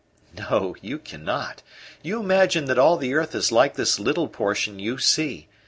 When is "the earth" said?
2.97-3.35